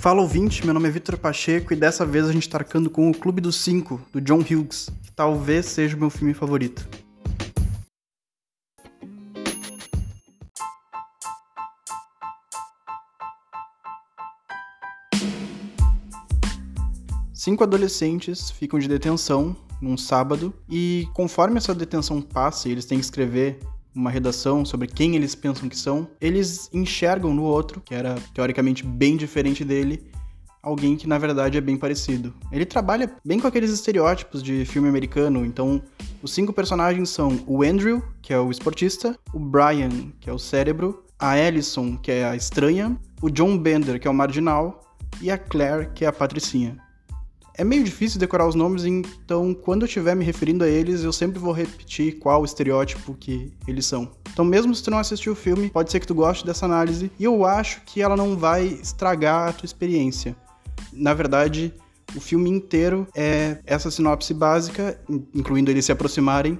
[0.00, 3.10] Fala ouvinte, meu nome é Vitor Pacheco e dessa vez a gente tá arcando com
[3.10, 6.88] o Clube dos Cinco, do John Hughes, que talvez seja o meu filme favorito.
[17.34, 22.98] Cinco adolescentes ficam de detenção num sábado e conforme essa detenção passa e eles têm
[22.98, 23.60] que escrever
[23.94, 28.84] uma redação sobre quem eles pensam que são, eles enxergam no outro, que era teoricamente
[28.84, 30.02] bem diferente dele,
[30.62, 32.34] alguém que na verdade é bem parecido.
[32.52, 35.82] Ele trabalha bem com aqueles estereótipos de filme americano, então
[36.22, 40.38] os cinco personagens são o Andrew, que é o esportista, o Brian, que é o
[40.38, 44.80] cérebro, a Allison, que é a estranha, o John Bender, que é o marginal,
[45.20, 46.78] e a Claire, que é a patricinha.
[47.60, 51.12] É meio difícil decorar os nomes, então quando eu estiver me referindo a eles, eu
[51.12, 54.10] sempre vou repetir qual estereótipo que eles são.
[54.32, 57.12] Então, mesmo se tu não assistiu o filme, pode ser que tu goste dessa análise,
[57.18, 60.34] e eu acho que ela não vai estragar a tua experiência.
[60.90, 61.74] Na verdade,
[62.16, 64.98] o filme inteiro é essa sinopse básica,
[65.34, 66.58] incluindo eles se aproximarem,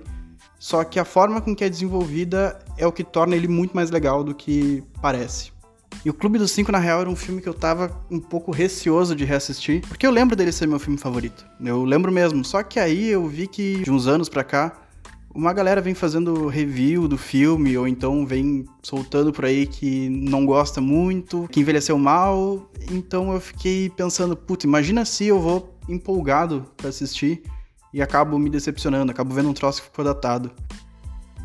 [0.59, 3.91] só que a forma com que é desenvolvida é o que torna ele muito mais
[3.91, 5.51] legal do que parece.
[6.05, 8.51] E o Clube dos Cinco, na real, era um filme que eu tava um pouco
[8.51, 11.47] receoso de reassistir, porque eu lembro dele ser meu filme favorito.
[11.63, 12.45] Eu lembro mesmo.
[12.45, 14.73] Só que aí eu vi que, de uns anos pra cá,
[15.35, 20.45] uma galera vem fazendo review do filme, ou então vem soltando por aí que não
[20.45, 22.71] gosta muito, que envelheceu mal.
[22.91, 27.43] Então eu fiquei pensando, puta, imagina se eu vou empolgado para assistir
[27.93, 30.51] e acabo me decepcionando, acabo vendo um troço que ficou datado.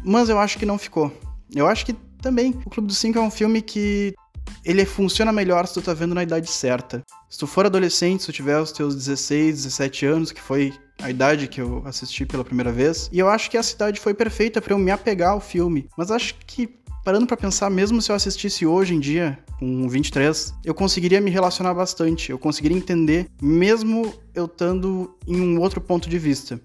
[0.03, 1.11] Mas eu acho que não ficou.
[1.53, 4.15] Eu acho que também o Clube dos Cinco é um filme que
[4.63, 7.03] ele funciona melhor se tu tá vendo na idade certa.
[7.29, 11.09] Se tu for adolescente, se tu tiver os teus 16, 17 anos, que foi a
[11.09, 14.61] idade que eu assisti pela primeira vez, e eu acho que essa idade foi perfeita
[14.61, 15.87] para eu me apegar ao filme.
[15.97, 16.69] Mas acho que
[17.03, 21.29] parando para pensar, mesmo se eu assistisse hoje em dia, com 23, eu conseguiria me
[21.29, 26.59] relacionar bastante, eu conseguiria entender, mesmo eu estando em um outro ponto de vista.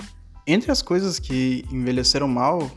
[0.46, 2.70] Entre as coisas que envelheceram mal,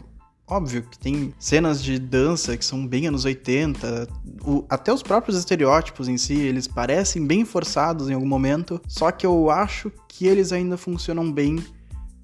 [0.48, 4.08] Óbvio que tem cenas de dança que são bem anos 80,
[4.46, 9.10] o, até os próprios estereótipos em si, eles parecem bem forçados em algum momento, só
[9.10, 11.64] que eu acho que eles ainda funcionam bem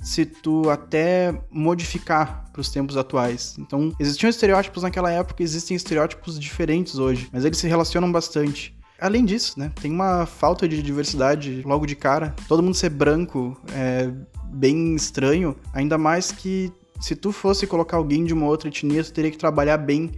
[0.02, 3.56] se tu até modificar para os tempos atuais.
[3.57, 8.78] Então, existiam estereótipos naquela época, existem estereótipos diferentes hoje, mas eles se relacionam bastante.
[9.00, 12.36] Além disso, né, tem uma falta de diversidade logo de cara.
[12.50, 14.12] Todo mundo ser branco é
[14.51, 19.14] bem estranho, ainda mais que se tu fosse colocar alguém de uma outra etnia, tu
[19.14, 20.12] teria que trabalhar bem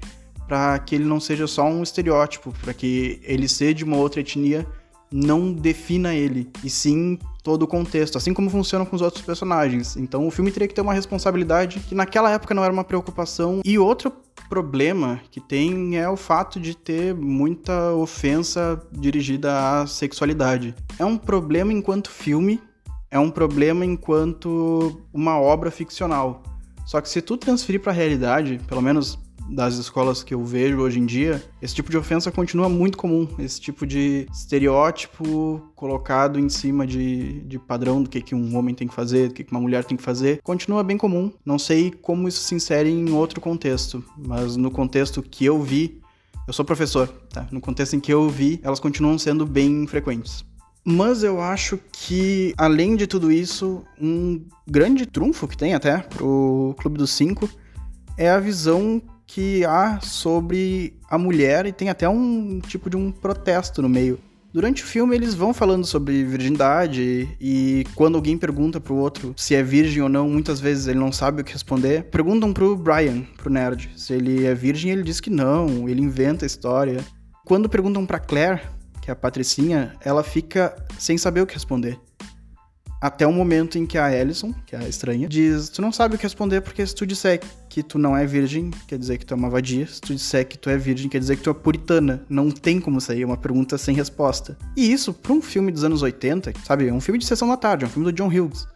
[0.47, 4.19] para que ele não seja só um estereótipo, para que ele ser de uma outra
[4.19, 4.67] etnia
[5.11, 9.97] não defina ele, e sim todo o contexto, assim como funciona com os outros personagens.
[9.97, 13.61] Então o filme teria que ter uma responsabilidade que naquela época não era uma preocupação.
[13.65, 14.11] E outro
[14.47, 20.75] problema que tem é o fato de ter muita ofensa dirigida à sexualidade.
[20.99, 22.61] É um problema enquanto filme,
[23.09, 26.43] é um problema enquanto uma obra ficcional.
[26.91, 29.17] Só que se tu transferir para a realidade, pelo menos
[29.49, 33.29] das escolas que eu vejo hoje em dia, esse tipo de ofensa continua muito comum.
[33.39, 38.75] Esse tipo de estereótipo colocado em cima de, de padrão do que, que um homem
[38.75, 41.31] tem que fazer, do que, que uma mulher tem que fazer, continua bem comum.
[41.45, 46.01] Não sei como isso se insere em outro contexto, mas no contexto que eu vi,
[46.45, 47.47] eu sou professor, tá?
[47.53, 50.43] No contexto em que eu vi, elas continuam sendo bem frequentes.
[50.83, 56.75] Mas eu acho que, além de tudo isso, um grande trunfo que tem até pro
[56.79, 57.47] Clube dos Cinco
[58.17, 63.11] é a visão que há sobre a mulher e tem até um tipo de um
[63.11, 64.19] protesto no meio.
[64.53, 69.55] Durante o filme eles vão falando sobre virgindade e quando alguém pergunta pro outro se
[69.55, 72.03] é virgem ou não, muitas vezes ele não sabe o que responder.
[72.05, 76.43] Perguntam pro Brian, pro nerd, se ele é virgem, ele diz que não, ele inventa
[76.43, 76.99] a história.
[77.45, 78.61] Quando perguntam pra Claire
[79.01, 81.99] que é a Patricinha, ela fica sem saber o que responder.
[83.01, 86.13] Até o momento em que a Ellison, que é a estranha, diz: Tu não sabe
[86.13, 89.25] o que responder porque se tu disser que tu não é virgem, quer dizer que
[89.25, 89.87] tu é uma vadia.
[89.87, 92.23] Se tu disser que tu é virgem, quer dizer que tu é puritana.
[92.29, 94.55] Não tem como sair, uma pergunta sem resposta.
[94.77, 96.89] E isso, pra um filme dos anos 80, sabe?
[96.89, 98.67] É um filme de sessão da tarde, é um filme do John Hughes.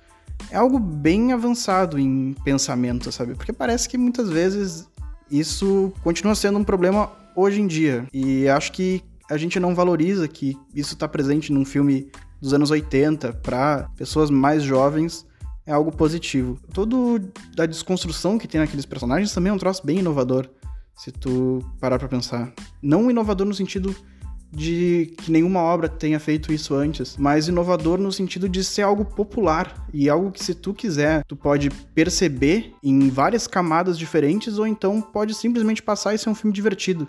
[0.50, 3.36] É algo bem avançado em pensamento, sabe?
[3.36, 4.88] Porque parece que muitas vezes
[5.30, 8.07] isso continua sendo um problema hoje em dia.
[8.12, 12.12] E acho que a gente não valoriza que isso está presente num filme
[12.42, 15.25] dos anos 80 para pessoas mais jovens
[15.66, 16.60] é algo positivo.
[16.74, 17.19] Todo
[17.56, 20.48] da desconstrução que tem naqueles personagens também é um troço bem inovador,
[20.95, 22.54] se tu parar para pensar.
[22.81, 23.95] Não inovador no sentido
[24.51, 29.04] de que nenhuma obra tenha feito isso antes, mas inovador no sentido de ser algo
[29.04, 34.66] popular e algo que se tu quiser, tu pode perceber em várias camadas diferentes ou
[34.66, 37.07] então pode simplesmente passar e ser um filme divertido.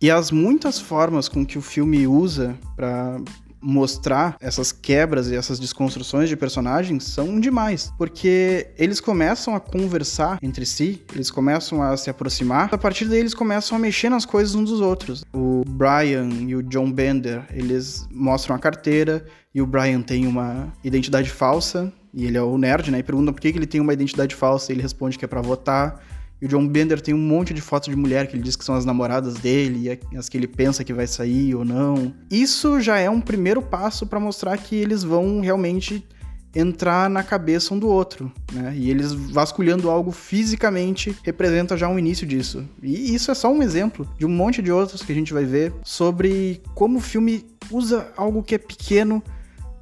[0.00, 3.20] E as muitas formas com que o filme usa para
[3.60, 10.38] mostrar essas quebras e essas desconstruções de personagens são demais, porque eles começam a conversar
[10.40, 14.24] entre si, eles começam a se aproximar, a partir daí eles começam a mexer nas
[14.24, 15.24] coisas uns dos outros.
[15.34, 20.72] O Brian e o John Bender, eles mostram a carteira e o Brian tem uma
[20.84, 23.00] identidade falsa, e ele é o nerd, né?
[23.00, 25.42] E perguntam por que ele tem uma identidade falsa, e ele responde que é para
[25.42, 26.00] votar.
[26.40, 28.64] E o John Bender tem um monte de fotos de mulher que ele diz que
[28.64, 32.14] são as namoradas dele as que ele pensa que vai sair ou não.
[32.30, 36.06] Isso já é um primeiro passo para mostrar que eles vão realmente
[36.54, 38.74] entrar na cabeça um do outro, né?
[38.76, 42.64] E eles vasculhando algo fisicamente representa já um início disso.
[42.82, 45.44] E isso é só um exemplo de um monte de outros que a gente vai
[45.44, 49.22] ver sobre como o filme usa algo que é pequeno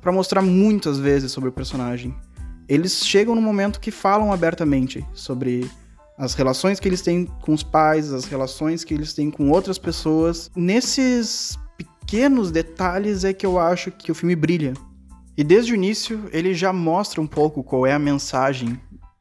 [0.00, 2.14] para mostrar muitas vezes sobre o personagem.
[2.68, 5.70] Eles chegam no momento que falam abertamente sobre
[6.18, 9.78] as relações que eles têm com os pais, as relações que eles têm com outras
[9.78, 10.50] pessoas.
[10.56, 14.72] Nesses pequenos detalhes é que eu acho que o filme brilha.
[15.36, 18.80] E desde o início ele já mostra um pouco qual é a mensagem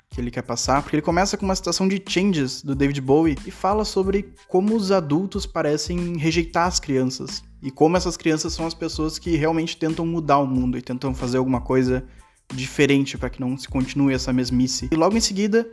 [0.09, 3.37] que ele quer passar, porque ele começa com uma citação de Changes do David Bowie
[3.45, 8.65] e fala sobre como os adultos parecem rejeitar as crianças e como essas crianças são
[8.65, 12.05] as pessoas que realmente tentam mudar o mundo e tentam fazer alguma coisa
[12.53, 14.87] diferente para que não se continue essa mesmice.
[14.89, 15.67] E logo em seguida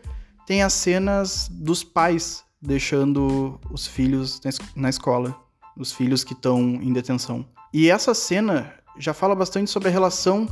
[0.52, 4.38] tem as cenas dos pais deixando os filhos
[4.76, 5.34] na escola,
[5.74, 7.46] os filhos que estão em detenção.
[7.72, 10.46] E essa cena já fala bastante sobre a relação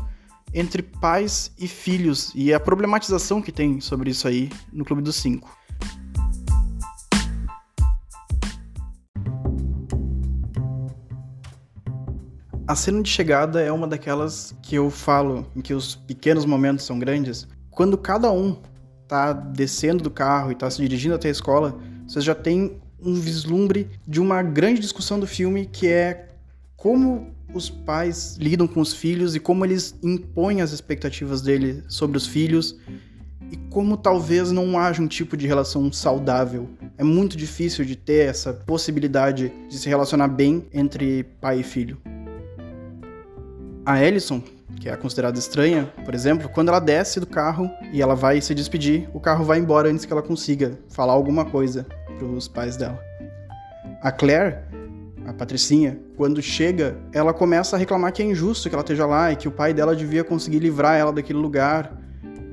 [0.54, 5.16] entre pais e filhos e a problematização que tem sobre isso aí no Clube dos
[5.16, 5.54] Cinco.
[12.66, 16.86] A cena de chegada é uma daquelas que eu falo em que os pequenos momentos
[16.86, 17.46] são grandes.
[17.68, 18.56] Quando cada um
[19.10, 21.76] tá descendo do carro e tá se dirigindo até a escola,
[22.06, 26.28] você já tem um vislumbre de uma grande discussão do filme que é
[26.76, 32.16] como os pais lidam com os filhos e como eles impõem as expectativas dele sobre
[32.16, 32.78] os filhos
[33.50, 36.70] e como talvez não haja um tipo de relação saudável.
[36.96, 41.98] É muito difícil de ter essa possibilidade de se relacionar bem entre pai e filho.
[43.84, 44.40] A Ellison,
[44.80, 48.54] que é considerada estranha, por exemplo, quando ela desce do carro e ela vai se
[48.54, 51.86] despedir, o carro vai embora antes que ela consiga falar alguma coisa
[52.18, 52.98] para os pais dela.
[54.02, 54.70] A Claire
[55.26, 59.30] a Patricinha, quando chega, ela começa a reclamar que é injusto que ela esteja lá
[59.30, 61.96] e que o pai dela devia conseguir livrar ela daquele lugar,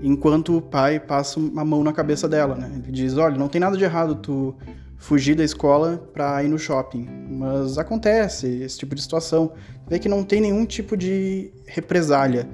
[0.04, 2.70] enquanto o pai passa uma mão na cabeça dela, né?
[2.84, 4.56] Ele diz: "Olha, não tem nada de errado tu
[4.98, 9.54] fugir da escola para ir no shopping, mas acontece esse tipo de situação.
[9.88, 12.48] Vê que não tem nenhum tipo de represália,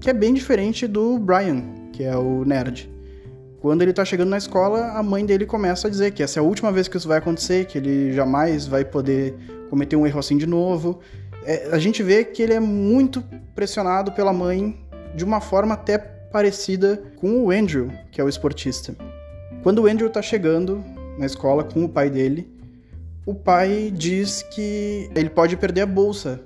[0.00, 1.62] que é bem diferente do Brian,
[1.92, 2.90] que é o nerd.
[3.60, 6.40] Quando ele tá chegando na escola, a mãe dele começa a dizer que essa é
[6.40, 9.34] a última vez que isso vai acontecer, que ele jamais vai poder
[9.68, 11.00] cometer um erro assim de novo.
[11.44, 13.22] É, a gente vê que ele é muito
[13.56, 14.78] pressionado pela mãe
[15.14, 18.94] de uma forma até parecida com o Andrew, que é o esportista.
[19.62, 20.84] Quando o Andrew tá chegando
[21.18, 22.48] na escola com o pai dele,
[23.26, 26.40] o pai diz que ele pode perder a bolsa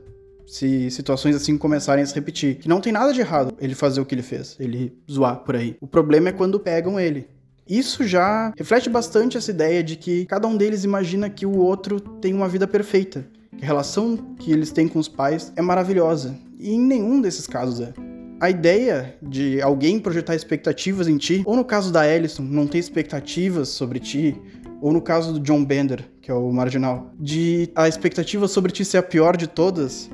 [0.46, 2.56] se situações assim começarem a se repetir.
[2.56, 5.56] Que não tem nada de errado ele fazer o que ele fez, ele zoar por
[5.56, 5.76] aí.
[5.80, 7.28] O problema é quando pegam ele.
[7.68, 12.00] Isso já reflete bastante essa ideia de que cada um deles imagina que o outro
[12.00, 13.24] tem uma vida perfeita,
[13.56, 17.46] que a relação que eles têm com os pais é maravilhosa, e em nenhum desses
[17.46, 17.92] casos é.
[18.40, 22.78] A ideia de alguém projetar expectativas em ti, ou no caso da Ellison, não ter
[22.78, 24.36] expectativas sobre ti,
[24.82, 28.84] ou no caso do John Bender, que é o marginal, de a expectativa sobre ti
[28.84, 30.10] ser a pior de todas,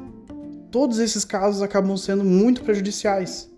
[0.70, 3.50] todos esses casos acabam sendo muito prejudiciais.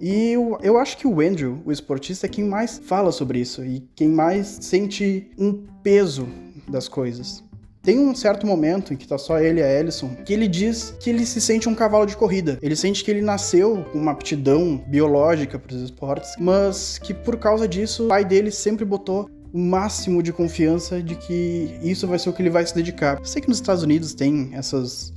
[0.00, 3.64] E eu, eu acho que o Andrew, o esportista, é quem mais fala sobre isso
[3.64, 6.28] e quem mais sente um peso
[6.68, 7.44] das coisas.
[7.80, 10.92] Tem um certo momento em que tá só ele e a Ellison, que ele diz
[11.00, 12.58] que ele se sente um cavalo de corrida.
[12.60, 17.36] Ele sente que ele nasceu com uma aptidão biológica para os esportes, mas que por
[17.36, 22.30] causa disso, o pai dele sempre botou máximo de confiança de que isso vai ser
[22.30, 23.20] o que ele vai se dedicar.
[23.24, 25.12] Sei que nos Estados Unidos tem essas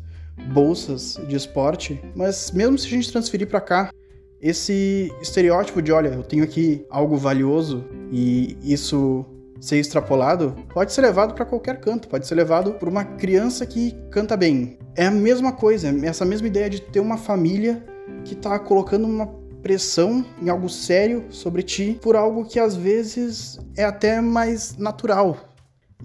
[0.53, 3.91] bolsas de esporte, mas mesmo se a gente transferir para cá,
[4.41, 9.25] esse estereótipo de, olha, eu tenho aqui algo valioso e isso
[9.59, 13.95] ser extrapolado, pode ser levado para qualquer canto, pode ser levado por uma criança que
[14.11, 14.77] canta bem.
[14.95, 17.83] É a mesma coisa, essa mesma ideia de ter uma família
[18.23, 19.27] que está colocando uma
[19.65, 25.35] pressão em algo sério sobre ti por algo que às vezes é até mais natural.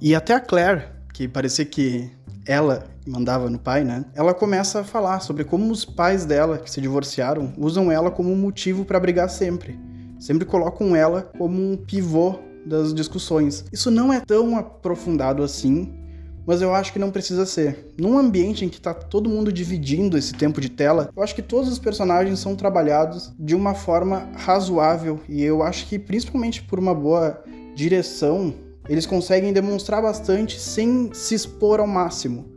[0.00, 2.10] E até a Claire, que parecia que
[2.46, 4.06] ela mandava no pai, né?
[4.14, 8.34] Ela começa a falar sobre como os pais dela, que se divorciaram, usam ela como
[8.34, 9.78] motivo para brigar sempre.
[10.18, 13.66] Sempre colocam ela como um pivô das discussões.
[13.70, 15.99] Isso não é tão aprofundado assim,
[16.46, 17.92] mas eu acho que não precisa ser.
[17.98, 21.42] Num ambiente em que tá todo mundo dividindo esse tempo de tela, eu acho que
[21.42, 26.78] todos os personagens são trabalhados de uma forma razoável e eu acho que principalmente por
[26.78, 27.42] uma boa
[27.74, 28.54] direção,
[28.88, 32.48] eles conseguem demonstrar bastante sem se expor ao máximo.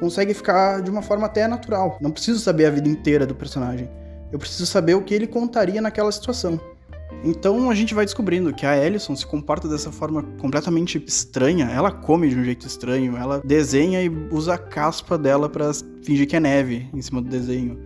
[0.00, 1.98] Consegue ficar de uma forma até natural.
[2.00, 3.88] Não preciso saber a vida inteira do personagem.
[4.32, 6.58] Eu preciso saber o que ele contaria naquela situação.
[7.24, 11.70] Então a gente vai descobrindo que a Ellison se comporta dessa forma completamente estranha.
[11.70, 16.28] Ela come de um jeito estranho, ela desenha e usa a caspa dela para fingir
[16.28, 17.78] que é neve em cima do desenho.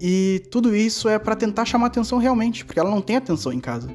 [0.00, 3.60] E tudo isso é para tentar chamar atenção realmente, porque ela não tem atenção em
[3.60, 3.90] casa.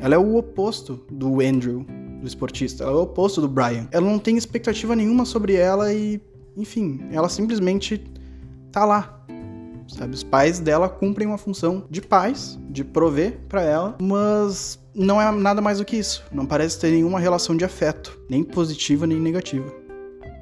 [0.00, 1.86] Ela é o oposto do Andrew,
[2.20, 2.82] do esportista.
[2.82, 3.86] Ela é o oposto do Brian.
[3.92, 6.20] Ela não tem expectativa nenhuma sobre ela e,
[6.56, 8.02] enfim, ela simplesmente
[8.72, 9.24] tá lá,
[9.94, 10.14] sabe?
[10.14, 15.30] Os pais dela cumprem uma função de pais, de prover para ela, mas não é
[15.30, 16.24] nada mais do que isso.
[16.32, 19.72] Não parece ter nenhuma relação de afeto, nem positiva nem negativa.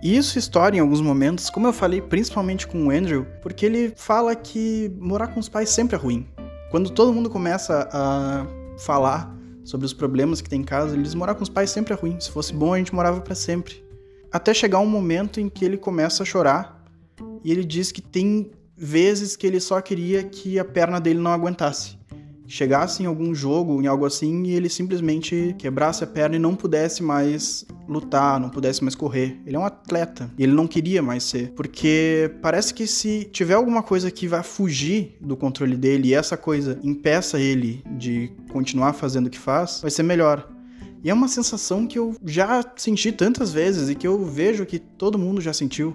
[0.02, 3.93] E isso história em alguns momentos, como eu falei, principalmente com o Andrew, porque ele
[3.97, 6.26] fala que morar com os pais sempre é ruim.
[6.71, 8.47] Quando todo mundo começa a
[8.78, 11.93] falar sobre os problemas que tem em casa, ele diz morar com os pais sempre
[11.93, 12.19] é ruim.
[12.21, 13.83] Se fosse bom, a gente morava para sempre.
[14.31, 16.85] Até chegar um momento em que ele começa a chorar
[17.43, 21.32] e ele diz que tem vezes que ele só queria que a perna dele não
[21.32, 21.99] aguentasse.
[22.47, 26.54] Chegasse em algum jogo, em algo assim, e ele simplesmente quebrasse a perna e não
[26.54, 29.38] pudesse mais lutar, não pudesse mais correr.
[29.44, 33.52] Ele é um atleta e ele não queria mais ser, porque parece que se tiver
[33.52, 38.94] alguma coisa que vai fugir do controle dele e essa coisa impeça ele de continuar
[38.94, 40.49] fazendo o que faz, vai ser melhor.
[41.04, 44.78] E é uma sensação que eu já senti tantas vezes e que eu vejo que
[44.78, 45.94] todo mundo já sentiu.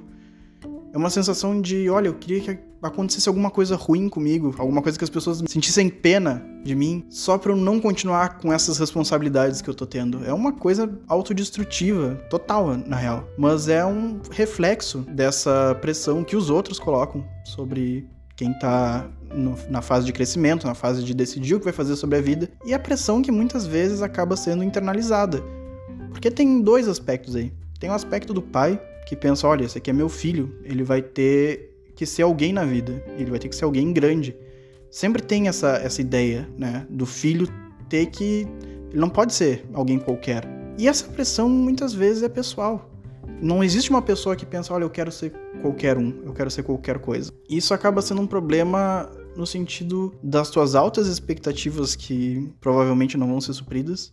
[0.93, 4.97] É uma sensação de, olha, eu queria que acontecesse alguma coisa ruim comigo, alguma coisa
[4.97, 9.61] que as pessoas sentissem pena de mim, só para eu não continuar com essas responsabilidades
[9.61, 10.23] que eu tô tendo.
[10.25, 13.27] É uma coisa autodestrutiva, total, na real.
[13.37, 19.81] Mas é um reflexo dessa pressão que os outros colocam sobre quem tá no, na
[19.81, 22.73] fase de crescimento, na fase de decidir o que vai fazer sobre a vida, e
[22.73, 25.43] a pressão que muitas vezes acaba sendo internalizada.
[26.09, 27.51] Porque tem dois aspectos aí.
[27.79, 31.01] Tem o aspecto do pai, que pensa, olha, esse aqui é meu filho, ele vai
[31.01, 34.35] ter que ser alguém na vida, ele vai ter que ser alguém grande.
[34.89, 37.47] Sempre tem essa, essa ideia, né, do filho
[37.89, 38.47] ter que
[38.89, 40.43] ele não pode ser alguém qualquer.
[40.77, 42.89] E essa pressão muitas vezes é pessoal.
[43.41, 45.31] Não existe uma pessoa que pensa, olha, eu quero ser
[45.61, 47.31] qualquer um, eu quero ser qualquer coisa.
[47.49, 53.41] Isso acaba sendo um problema no sentido das tuas altas expectativas que provavelmente não vão
[53.41, 54.11] ser supridas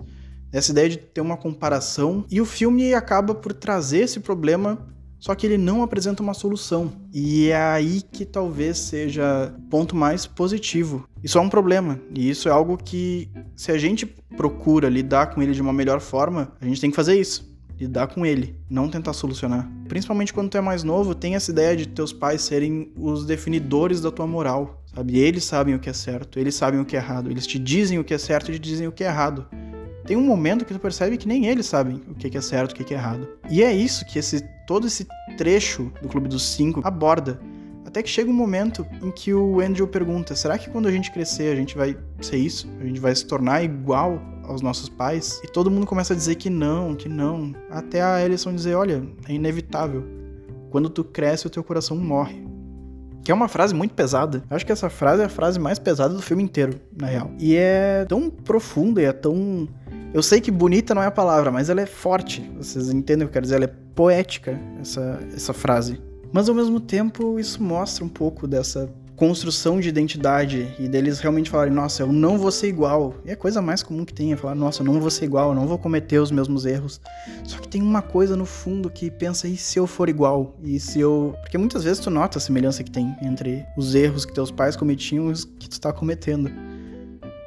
[0.53, 2.25] essa ideia de ter uma comparação.
[2.31, 4.79] E o filme acaba por trazer esse problema,
[5.21, 6.91] só que ele não apresenta uma solução.
[7.13, 11.07] E é aí que talvez seja o ponto mais positivo.
[11.23, 15.43] Isso é um problema, e isso é algo que, se a gente procura lidar com
[15.43, 17.51] ele de uma melhor forma, a gente tem que fazer isso.
[17.79, 19.71] Lidar com ele, não tentar solucionar.
[19.89, 24.01] Principalmente quando tu é mais novo, tem essa ideia de teus pais serem os definidores
[24.01, 25.19] da tua moral, sabe?
[25.19, 27.99] Eles sabem o que é certo, eles sabem o que é errado, eles te dizem
[27.99, 29.47] o que é certo e te dizem o que é errado
[30.11, 32.75] tem um momento que tu percebe que nem eles sabem o que é certo, o
[32.75, 33.29] que é errado.
[33.49, 35.07] E é isso que esse todo esse
[35.39, 37.39] trecho do Clube dos Cinco aborda.
[37.87, 41.13] Até que chega um momento em que o Andrew pergunta: será que quando a gente
[41.13, 42.69] crescer a gente vai ser isso?
[42.81, 45.41] A gente vai se tornar igual aos nossos pais?
[45.45, 47.55] E todo mundo começa a dizer que não, que não.
[47.71, 50.05] Até a Ellison dizer: olha, é inevitável.
[50.71, 52.51] Quando tu cresce, o teu coração morre.
[53.23, 54.43] Que é uma frase muito pesada.
[54.51, 57.31] Eu acho que essa frase é a frase mais pesada do filme inteiro, na real.
[57.39, 59.69] E é tão profunda e é tão
[60.13, 62.41] eu sei que bonita não é a palavra, mas ela é forte.
[62.57, 63.57] Vocês entendem o que eu quero dizer?
[63.57, 66.01] Ela é poética, essa, essa frase.
[66.33, 71.51] Mas ao mesmo tempo, isso mostra um pouco dessa construção de identidade e deles realmente
[71.51, 73.15] falarem: nossa, eu não vou ser igual.
[73.25, 75.27] E é a coisa mais comum que tem é falar: nossa, eu não vou ser
[75.27, 77.01] igual, eu não vou cometer os mesmos erros.
[77.45, 80.57] Só que tem uma coisa no fundo que pensa: e se eu for igual?
[80.63, 81.35] E se eu.
[81.43, 84.75] Porque muitas vezes tu nota a semelhança que tem entre os erros que teus pais
[84.75, 86.51] cometiam e os que tu está cometendo.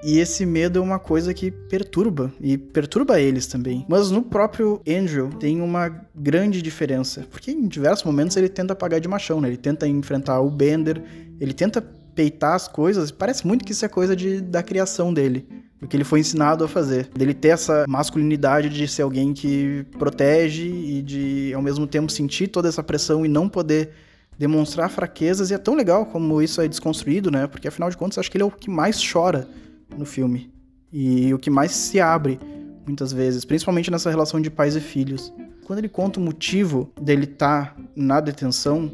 [0.04, 3.86] E esse medo é uma coisa que perturba, e perturba eles também.
[3.88, 9.00] Mas no próprio Andrew tem uma grande diferença, porque em diversos momentos ele tenta pagar
[9.00, 9.48] de machão, né?
[9.48, 11.02] Ele tenta enfrentar o Bender,
[11.40, 15.48] ele tenta peitar as coisas, parece muito que isso é coisa de, da criação dele,
[15.80, 17.08] do que ele foi ensinado a fazer.
[17.16, 22.48] Dele ter essa masculinidade de ser alguém que protege e de, ao mesmo tempo, sentir
[22.50, 23.92] toda essa pressão e não poder
[24.38, 25.50] demonstrar fraquezas.
[25.50, 27.48] E é tão legal como isso é desconstruído, né?
[27.48, 29.48] Porque afinal de contas, acho que ele é o que mais chora
[29.98, 30.52] no filme.
[30.92, 32.40] E o que mais se abre,
[32.86, 35.34] muitas vezes, principalmente nessa relação de pais e filhos.
[35.66, 38.92] Quando ele conta o motivo dele estar tá na detenção,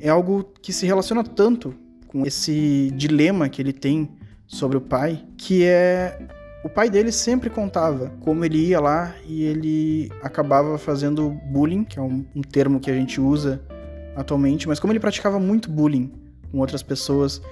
[0.00, 1.74] é algo que se relaciona tanto
[2.08, 4.10] com esse dilema que ele tem
[4.46, 6.28] sobre o pai, que é
[6.64, 11.98] o pai dele sempre contava como ele ia lá e ele acabava fazendo bullying, que
[11.98, 13.62] é um, um termo que a gente usa
[14.16, 16.10] atualmente, mas como ele praticava muito bullying
[16.50, 17.42] com outras pessoas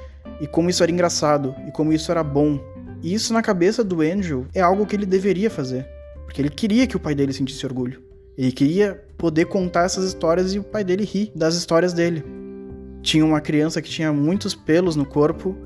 [0.43, 2.59] e como isso era engraçado e como isso era bom.
[3.01, 5.87] E isso na cabeça do Andrew é algo que ele deveria fazer,
[6.25, 8.03] porque ele queria que o pai dele sentisse orgulho.
[8.37, 12.25] Ele queria poder contar essas histórias e o pai dele rir das histórias dele.
[13.03, 15.57] Tinha uma criança que tinha muitos pelos no corpo,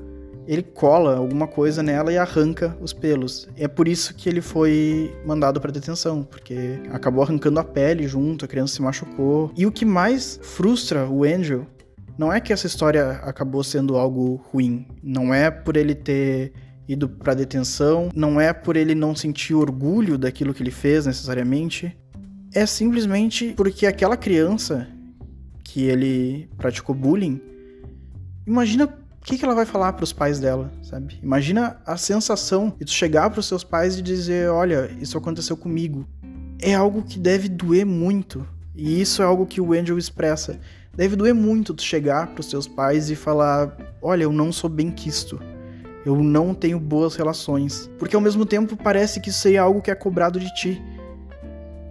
[0.47, 3.49] ele cola alguma coisa nela e arranca os pelos.
[3.57, 8.45] É por isso que ele foi mandado para detenção, porque acabou arrancando a pele junto,
[8.45, 9.51] a criança se machucou.
[9.57, 11.65] E o que mais frustra o Andrew
[12.17, 16.51] não é que essa história acabou sendo algo ruim, não é por ele ter
[16.87, 21.95] ido para detenção, não é por ele não sentir orgulho daquilo que ele fez necessariamente,
[22.53, 24.87] é simplesmente porque aquela criança
[25.63, 27.41] que ele praticou bullying,
[28.45, 31.19] imagina o que, que ela vai falar para os pais dela, sabe?
[31.21, 35.57] Imagina a sensação de tu chegar para os seus pais e dizer, olha, isso aconteceu
[35.57, 36.07] comigo.
[36.61, 38.47] É algo que deve doer muito.
[38.73, 40.59] E isso é algo que o Angel expressa.
[40.97, 44.67] Deve doer muito tu chegar para os teus pais e falar: Olha, eu não sou
[44.67, 45.39] bem quisto.
[46.03, 47.87] Eu não tenho boas relações.
[47.99, 50.81] Porque ao mesmo tempo parece que isso seria algo que é cobrado de ti.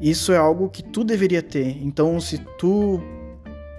[0.01, 1.79] Isso é algo que tu deveria ter.
[1.83, 3.01] Então, se tu,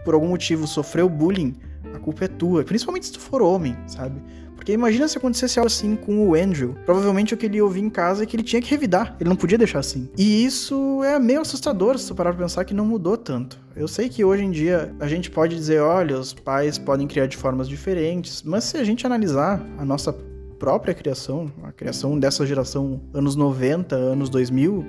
[0.05, 1.55] por algum motivo, sofreu bullying,
[1.93, 2.63] a culpa é tua.
[2.63, 4.21] Principalmente se tu for homem, sabe?
[4.67, 6.75] Porque imagina se acontecesse algo assim com o Andrew.
[6.85, 9.15] Provavelmente o que ele ouvia em casa é que ele tinha que revidar.
[9.17, 10.09] Ele não podia deixar assim.
[10.17, 13.57] E isso é meio assustador se tu parar pra pensar que não mudou tanto.
[13.77, 17.27] Eu sei que hoje em dia a gente pode dizer, olha, os pais podem criar
[17.27, 20.13] de formas diferentes, mas se a gente analisar a nossa
[20.59, 24.85] própria criação, a criação dessa geração anos 90, anos 2000,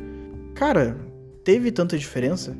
[0.56, 0.99] cara,
[1.44, 2.52] teve tanta diferença.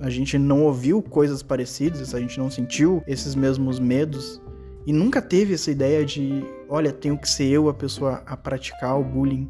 [0.00, 4.38] A gente não ouviu coisas parecidas, a gente não sentiu esses mesmos medos.
[4.88, 8.98] E nunca teve essa ideia de, olha, tenho que ser eu a pessoa a praticar
[8.98, 9.46] o bullying,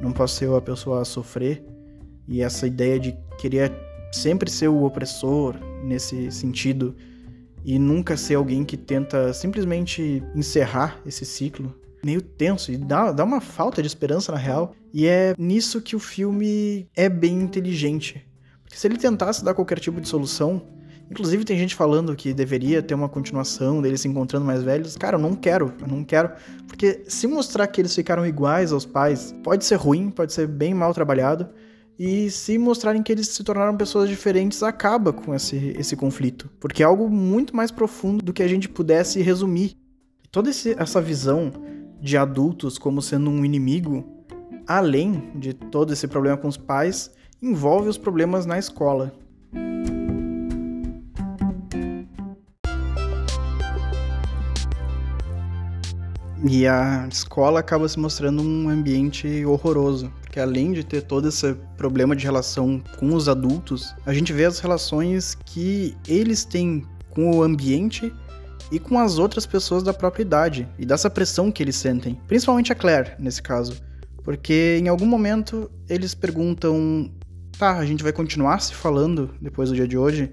[0.00, 1.62] não posso ser eu a pessoa a sofrer.
[2.26, 3.70] E essa ideia de querer
[4.10, 6.96] sempre ser o opressor nesse sentido
[7.62, 11.78] e nunca ser alguém que tenta simplesmente encerrar esse ciclo.
[12.02, 14.74] Meio tenso e dá, dá uma falta de esperança na real.
[14.90, 18.26] E é nisso que o filme é bem inteligente.
[18.62, 20.62] Porque se ele tentasse dar qualquer tipo de solução,
[21.10, 24.96] Inclusive tem gente falando que deveria ter uma continuação deles se encontrando mais velhos.
[24.96, 26.30] Cara, eu não quero, eu não quero.
[26.66, 30.74] Porque se mostrar que eles ficaram iguais aos pais, pode ser ruim, pode ser bem
[30.74, 31.48] mal trabalhado.
[31.98, 36.48] E se mostrarem que eles se tornaram pessoas diferentes, acaba com esse, esse conflito.
[36.60, 39.76] Porque é algo muito mais profundo do que a gente pudesse resumir.
[40.30, 41.50] Toda esse, essa visão
[42.00, 44.04] de adultos como sendo um inimigo,
[44.66, 47.10] além de todo esse problema com os pais,
[47.42, 49.12] envolve os problemas na escola.
[56.44, 61.54] E a escola acaba se mostrando um ambiente horroroso, porque além de ter todo esse
[61.76, 67.32] problema de relação com os adultos, a gente vê as relações que eles têm com
[67.32, 68.12] o ambiente
[68.70, 72.70] e com as outras pessoas da própria idade, e dessa pressão que eles sentem, principalmente
[72.70, 73.80] a Claire, nesse caso.
[74.22, 77.10] Porque em algum momento eles perguntam:
[77.58, 80.32] tá, a gente vai continuar se falando depois do dia de hoje?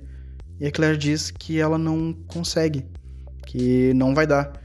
[0.59, 2.85] E a Claire diz que ela não consegue,
[3.47, 4.64] que não vai dar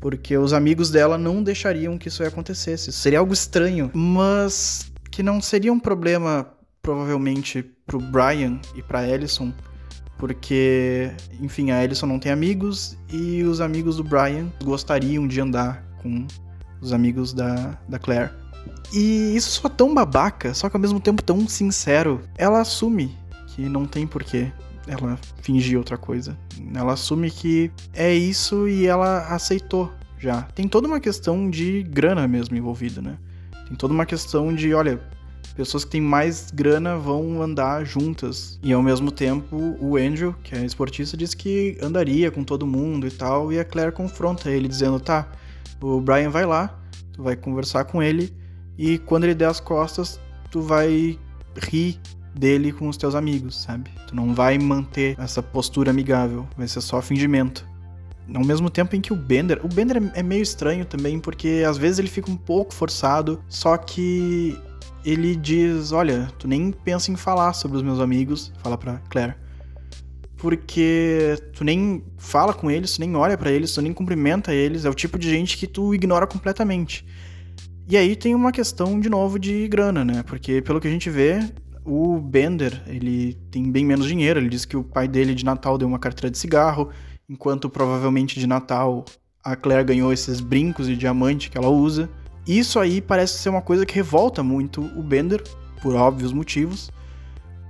[0.00, 2.92] porque os amigos dela não deixariam que isso acontecesse.
[2.92, 6.46] Seria algo estranho, mas que não seria um problema
[6.80, 9.52] provavelmente pro Brian e pra Ellison,
[10.16, 15.84] porque, enfim, a Ellison não tem amigos e os amigos do Brian gostariam de andar
[16.02, 16.26] com
[16.80, 18.30] os amigos da, da Claire.
[18.92, 22.22] E isso só tão babaca, só que ao mesmo tempo tão sincero.
[22.36, 23.16] Ela assume
[23.48, 24.52] que não tem porquê
[24.88, 26.36] ela fingir outra coisa.
[26.74, 30.42] Ela assume que é isso e ela aceitou já.
[30.42, 33.18] Tem toda uma questão de grana mesmo envolvida, né?
[33.68, 35.00] Tem toda uma questão de, olha,
[35.54, 38.58] pessoas que têm mais grana vão andar juntas.
[38.62, 43.06] E ao mesmo tempo, o Andrew, que é esportista, diz que andaria com todo mundo
[43.06, 45.28] e tal, e a Claire confronta ele dizendo: "Tá,
[45.80, 46.78] o Brian vai lá,
[47.12, 48.34] tu vai conversar com ele
[48.78, 50.20] e quando ele der as costas,
[50.50, 51.18] tu vai
[51.56, 52.00] rir
[52.34, 53.90] dele com os teus amigos, sabe?
[54.06, 57.66] Tu não vai manter essa postura amigável, vai ser só fingimento.
[58.34, 59.60] Ao mesmo tempo em que o Bender.
[59.64, 63.76] O Bender é meio estranho também, porque às vezes ele fica um pouco forçado, só
[63.76, 64.56] que
[65.04, 69.34] ele diz: Olha, tu nem pensa em falar sobre os meus amigos, fala pra Claire.
[70.36, 74.84] Porque tu nem fala com eles, tu nem olha para eles, tu nem cumprimenta eles,
[74.84, 77.04] é o tipo de gente que tu ignora completamente.
[77.88, 80.22] E aí tem uma questão, de novo, de grana, né?
[80.22, 81.40] Porque pelo que a gente vê,
[81.84, 84.38] o Bender, ele tem bem menos dinheiro.
[84.40, 86.90] Ele diz que o pai dele de Natal deu uma carteira de cigarro,
[87.28, 89.04] enquanto provavelmente de Natal
[89.44, 92.08] a Claire ganhou esses brincos de diamante que ela usa.
[92.46, 95.42] Isso aí parece ser uma coisa que revolta muito o Bender,
[95.82, 96.90] por óbvios motivos,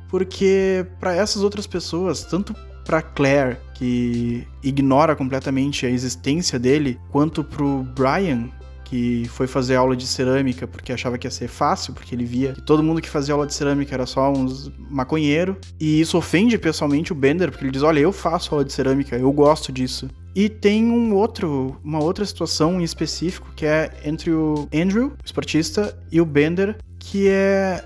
[0.08, 7.44] porque para essas outras pessoas, tanto para Claire, que ignora completamente a existência dele, quanto
[7.44, 8.48] pro Brian,
[8.88, 12.52] que foi fazer aula de cerâmica porque achava que ia ser fácil, porque ele via
[12.52, 15.58] que todo mundo que fazia aula de cerâmica era só uns maconheiro.
[15.78, 19.16] E isso ofende pessoalmente o Bender, porque ele diz: Olha, eu faço aula de cerâmica,
[19.16, 20.08] eu gosto disso.
[20.34, 25.16] E tem um outro, uma outra situação em específico que é entre o Andrew, o
[25.24, 27.84] esportista, e o Bender, que é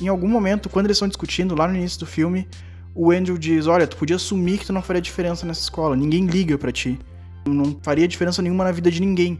[0.00, 2.46] em algum momento, quando eles estão discutindo lá no início do filme,
[2.94, 6.26] o Andrew diz: Olha, tu podia assumir que tu não faria diferença nessa escola, ninguém
[6.26, 6.98] liga para ti.
[7.46, 9.38] Não faria diferença nenhuma na vida de ninguém.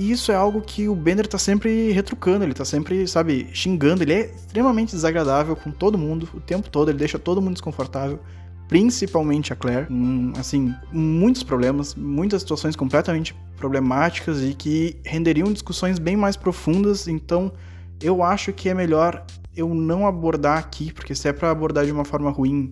[0.00, 4.02] E isso é algo que o Bender tá sempre retrucando, ele tá sempre, sabe, xingando.
[4.02, 8.18] Ele é extremamente desagradável com todo mundo o tempo todo, ele deixa todo mundo desconfortável,
[8.66, 9.88] principalmente a Claire.
[9.90, 17.06] Hum, assim, muitos problemas, muitas situações completamente problemáticas e que renderiam discussões bem mais profundas.
[17.06, 17.52] Então,
[18.00, 21.92] eu acho que é melhor eu não abordar aqui, porque se é para abordar de
[21.92, 22.70] uma forma ruim,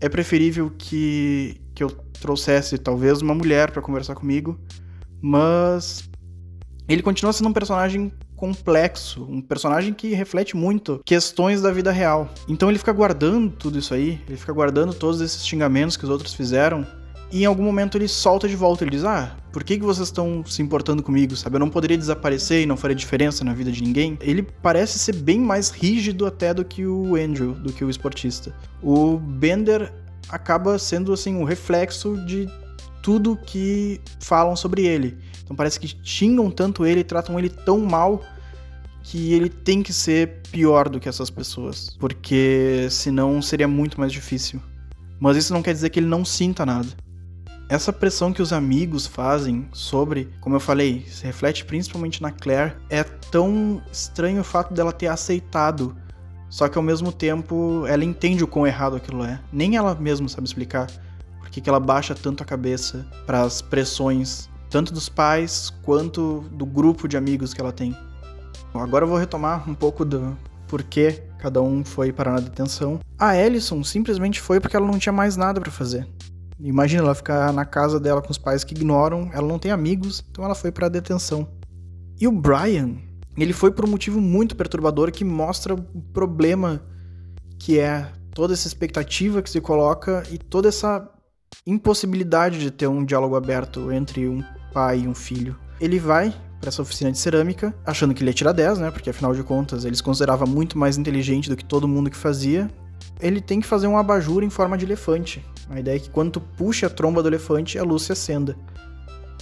[0.00, 4.58] é preferível que, que eu trouxesse talvez uma mulher para conversar comigo,
[5.20, 6.07] mas
[6.88, 12.30] ele continua sendo um personagem complexo, um personagem que reflete muito questões da vida real.
[12.48, 16.10] Então ele fica guardando tudo isso aí, ele fica guardando todos esses xingamentos que os
[16.10, 16.86] outros fizeram.
[17.30, 20.08] E em algum momento ele solta de volta, ele diz: Ah, por que, que vocês
[20.08, 21.36] estão se importando comigo?
[21.36, 24.16] Sabe, eu não poderia desaparecer e não faria diferença na vida de ninguém.
[24.22, 28.54] Ele parece ser bem mais rígido até do que o Andrew, do que o esportista.
[28.82, 29.92] O Bender
[30.30, 32.48] acaba sendo assim um reflexo de
[33.08, 35.16] tudo que falam sobre ele.
[35.42, 38.22] Então parece que xingam tanto ele, tratam ele tão mal
[39.02, 44.12] que ele tem que ser pior do que essas pessoas, porque senão seria muito mais
[44.12, 44.60] difícil.
[45.18, 46.88] Mas isso não quer dizer que ele não sinta nada.
[47.66, 52.74] Essa pressão que os amigos fazem sobre, como eu falei, se reflete principalmente na Claire,
[52.90, 55.96] é tão estranho o fato dela ter aceitado.
[56.50, 59.40] Só que ao mesmo tempo ela entende o quão errado aquilo é.
[59.50, 60.88] Nem ela mesma sabe explicar
[61.38, 66.66] por que ela baixa tanto a cabeça para as pressões tanto dos pais quanto do
[66.66, 67.96] grupo de amigos que ela tem.
[68.74, 73.00] Agora eu vou retomar um pouco do porquê cada um foi parar na detenção.
[73.18, 76.06] A Ellison simplesmente foi porque ela não tinha mais nada para fazer.
[76.60, 80.24] Imagina ela ficar na casa dela com os pais que ignoram, ela não tem amigos,
[80.30, 81.48] então ela foi para detenção.
[82.20, 82.96] E o Brian,
[83.36, 86.82] ele foi por um motivo muito perturbador que mostra o problema
[87.58, 91.08] que é toda essa expectativa que se coloca e toda essa
[91.66, 95.56] impossibilidade de ter um diálogo aberto entre um pai e um filho.
[95.80, 98.90] Ele vai para essa oficina de cerâmica, achando que ele ia tirar 10, né?
[98.90, 102.16] Porque afinal de contas ele se considerava muito mais inteligente do que todo mundo que
[102.16, 102.68] fazia.
[103.20, 105.44] Ele tem que fazer um abajur em forma de elefante.
[105.70, 108.56] A ideia é que quando tu puxa a tromba do elefante, a luz se acenda.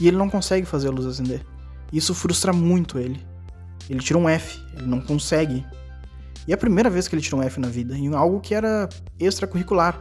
[0.00, 1.44] E ele não consegue fazer a luz acender.
[1.92, 3.24] Isso frustra muito ele.
[3.88, 5.64] Ele tira um F, ele não consegue.
[6.46, 8.54] E é a primeira vez que ele tira um F na vida, em algo que
[8.54, 8.88] era
[9.18, 10.00] extracurricular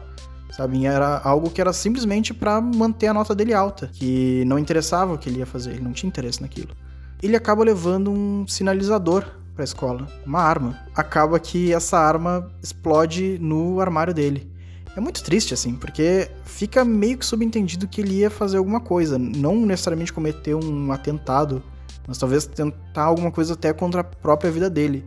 [0.51, 0.85] sabe?
[0.85, 5.17] Era algo que era simplesmente para manter a nota dele alta, que não interessava o
[5.17, 6.75] que ele ia fazer, ele não tinha interesse naquilo.
[7.21, 10.79] Ele acaba levando um sinalizador para a escola, uma arma.
[10.93, 14.51] Acaba que essa arma explode no armário dele.
[14.95, 19.17] É muito triste, assim, porque fica meio que subentendido que ele ia fazer alguma coisa,
[19.17, 21.61] não necessariamente cometer um atentado,
[22.07, 25.05] mas talvez tentar alguma coisa até contra a própria vida dele.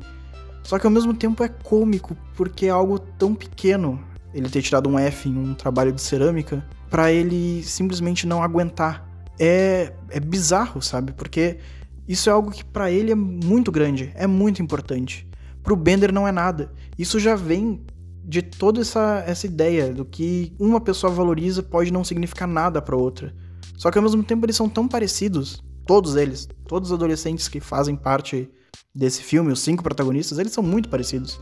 [0.62, 3.98] Só que ao mesmo tempo é cômico, porque é algo tão pequeno
[4.32, 9.06] ele ter tirado um F em um trabalho de cerâmica, para ele simplesmente não aguentar.
[9.38, 11.12] É, é bizarro, sabe?
[11.12, 11.58] Porque
[12.06, 15.28] isso é algo que para ele é muito grande, é muito importante.
[15.62, 16.72] Pro Bender não é nada.
[16.98, 17.84] Isso já vem
[18.24, 22.96] de toda essa, essa ideia do que uma pessoa valoriza pode não significar nada para
[22.96, 23.34] outra.
[23.76, 27.60] Só que ao mesmo tempo eles são tão parecidos, todos eles, todos os adolescentes que
[27.60, 28.50] fazem parte
[28.94, 31.40] desse filme, os cinco protagonistas, eles são muito parecidos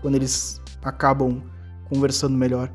[0.00, 1.42] quando eles acabam
[1.88, 2.70] conversando melhor.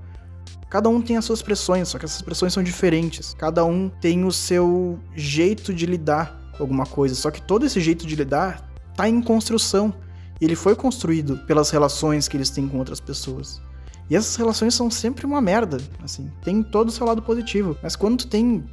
[0.69, 3.35] Cada um tem as suas pressões, só que essas pressões são diferentes.
[3.37, 7.79] Cada um tem o seu jeito de lidar com alguma coisa, só que todo esse
[7.79, 9.93] jeito de lidar tá em construção.
[10.41, 13.61] E ele foi construído pelas relações que eles têm com outras pessoas.
[14.09, 17.77] E essas relações são sempre uma merda, assim, tem todo o seu lado positivo.
[17.81, 18.63] Mas quando tu tem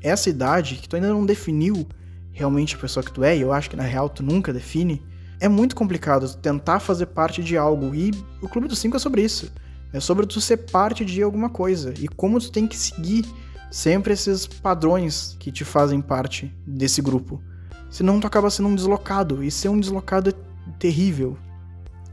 [0.00, 1.86] essa idade, que tu ainda não definiu
[2.32, 5.02] realmente a pessoa que tu é, e eu acho que na real tu nunca define,
[5.40, 7.94] é muito complicado tentar fazer parte de algo.
[7.94, 9.52] E o Clube dos Cinco é sobre isso.
[9.92, 13.24] É sobre tu ser parte de alguma coisa e como tu tem que seguir
[13.70, 17.42] sempre esses padrões que te fazem parte desse grupo.
[17.90, 20.34] Senão tu acaba sendo um deslocado e ser um deslocado é
[20.78, 21.36] terrível.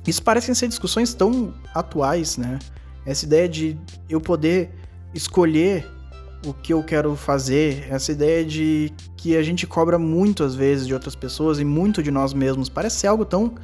[0.07, 2.59] Isso parecem ser discussões tão atuais, né?
[3.05, 3.77] Essa ideia de
[4.09, 4.71] eu poder
[5.13, 5.85] escolher
[6.45, 10.85] o que eu quero fazer, essa ideia de que a gente cobra muito às vezes
[10.85, 12.69] de outras pessoas e muito de nós mesmos.
[12.69, 13.55] Parece ser algo tão,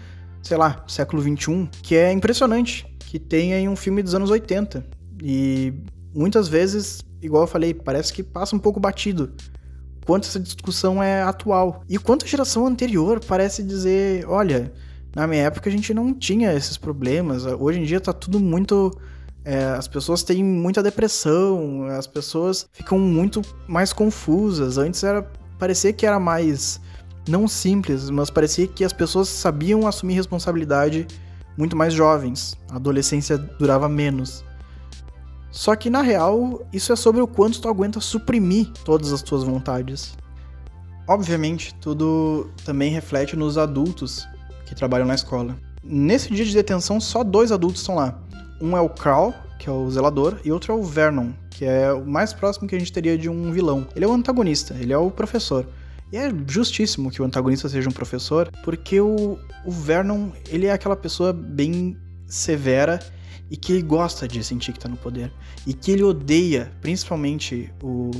[0.41, 4.85] sei lá, século 21, que é impressionante que tem em um filme dos anos 80.
[5.21, 5.73] E
[6.15, 9.33] muitas vezes, igual eu falei, parece que passa um pouco batido.
[10.05, 11.83] Quanto essa discussão é atual.
[11.89, 14.71] E quanto a geração anterior parece dizer, olha,
[15.13, 17.43] na minha época a gente não tinha esses problemas.
[17.45, 18.97] Hoje em dia tá tudo muito.
[19.43, 24.77] É, as pessoas têm muita depressão, as pessoas ficam muito mais confusas.
[24.77, 26.79] Antes era parecia que era mais
[27.27, 31.05] não simples, mas parecia que as pessoas sabiam assumir responsabilidade
[31.57, 32.57] muito mais jovens.
[32.69, 34.43] A adolescência durava menos.
[35.51, 39.43] Só que na real, isso é sobre o quanto tu aguenta suprimir todas as tuas
[39.43, 40.17] vontades.
[41.07, 44.25] Obviamente, tudo também reflete nos adultos
[44.65, 45.57] que trabalham na escola.
[45.83, 48.17] Nesse dia de detenção, só dois adultos estão lá.
[48.61, 51.91] Um é o Carl, que é o zelador, e outro é o Vernon, que é
[51.91, 53.85] o mais próximo que a gente teria de um vilão.
[53.95, 55.65] Ele é o antagonista, ele é o professor.
[56.11, 60.73] E é justíssimo que o antagonista seja um professor, porque o, o Vernon, ele é
[60.73, 61.97] aquela pessoa bem
[62.27, 62.99] severa
[63.49, 65.31] e que ele gosta de sentir que tá no poder.
[65.65, 68.11] E que ele odeia, principalmente o,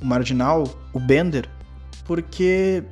[0.00, 1.48] o marginal, o Bender,
[2.04, 2.82] porque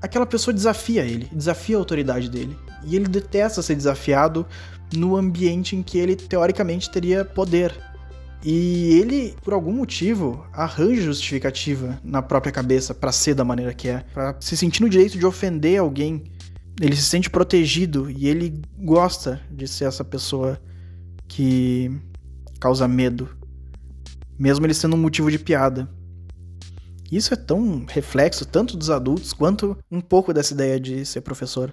[0.00, 2.56] aquela pessoa desafia ele, desafia a autoridade dele.
[2.84, 4.46] E ele detesta ser desafiado
[4.94, 7.74] no ambiente em que ele teoricamente teria poder.
[8.48, 13.88] E ele, por algum motivo, arranja justificativa na própria cabeça para ser da maneira que
[13.88, 16.22] é, para se sentir no direito de ofender alguém.
[16.80, 20.60] Ele se sente protegido e ele gosta de ser essa pessoa
[21.26, 21.90] que
[22.60, 23.28] causa medo,
[24.38, 25.90] mesmo ele sendo um motivo de piada.
[27.10, 31.68] Isso é tão reflexo tanto dos adultos quanto um pouco dessa ideia de ser professor.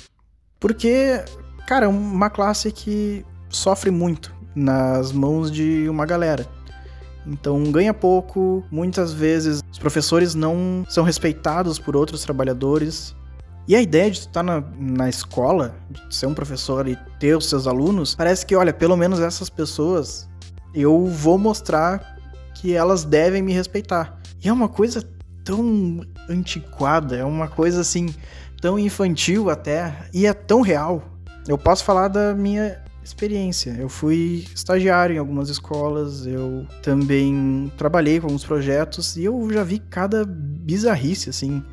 [0.60, 1.24] Porque,
[1.68, 6.48] cara, é uma classe que sofre muito nas mãos de uma galera.
[7.26, 13.16] Então ganha pouco, muitas vezes os professores não são respeitados por outros trabalhadores.
[13.68, 17.48] E a ideia de estar na, na escola, de ser um professor e ter os
[17.48, 20.28] seus alunos, parece que, olha, pelo menos essas pessoas
[20.74, 22.18] eu vou mostrar
[22.56, 24.20] que elas devem me respeitar.
[24.44, 25.04] E é uma coisa
[25.44, 28.14] tão antiquada, é uma coisa assim,
[28.62, 31.04] tão infantil até, e é tão real.
[31.48, 33.76] Eu posso falar da minha experiência.
[33.80, 39.64] Eu fui estagiário em algumas escolas, eu também trabalhei com alguns projetos e eu já
[39.64, 41.64] vi cada bizarrice, assim,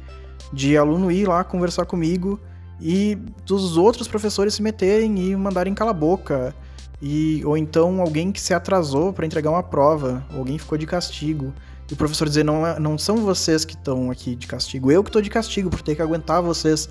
[0.53, 2.40] de aluno ir lá conversar comigo
[2.81, 6.55] e dos outros professores se meterem e mandarem cala a boca.
[7.03, 11.53] E, ou então alguém que se atrasou para entregar uma prova, alguém ficou de castigo.
[11.90, 15.03] E o professor dizer, não, é, não são vocês que estão aqui de castigo, eu
[15.03, 16.88] que tô de castigo por ter que aguentar vocês.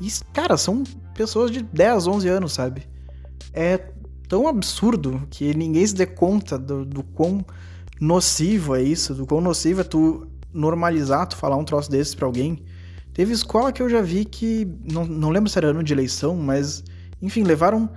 [0.00, 2.88] E, cara, são pessoas de 10, 11 anos, sabe?
[3.52, 3.78] É
[4.28, 7.44] tão absurdo que ninguém se dê conta do, do quão
[8.00, 12.26] nocivo é isso, do quão nocivo é tu normalizar tu falar um troço desses pra
[12.26, 12.62] alguém.
[13.12, 16.36] Teve escola que eu já vi que, não, não lembro se era ano de eleição,
[16.36, 16.84] mas,
[17.20, 17.90] enfim, levaram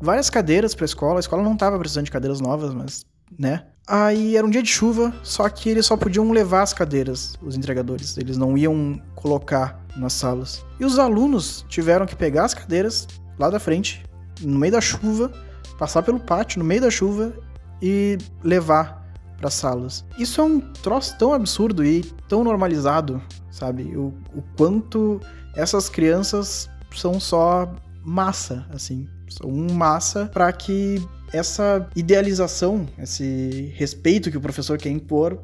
[0.00, 1.18] várias cadeiras pra escola.
[1.18, 3.04] A escola não tava precisando de cadeiras novas, mas,
[3.36, 3.64] né?
[3.86, 7.56] Aí era um dia de chuva, só que eles só podiam levar as cadeiras, os
[7.56, 8.16] entregadores.
[8.18, 10.64] Eles não iam colocar nas salas.
[10.78, 14.04] E os alunos tiveram que pegar as cadeiras lá da frente,
[14.40, 15.32] no meio da chuva,
[15.78, 17.32] passar pelo pátio no meio da chuva
[17.80, 20.04] e levar para salas.
[20.18, 23.96] Isso é um troço tão absurdo e tão normalizado, sabe?
[23.96, 25.20] O, o quanto
[25.54, 27.72] essas crianças são só
[28.04, 31.00] massa, assim, são massa para que
[31.32, 35.38] essa idealização, esse respeito que o professor quer impor,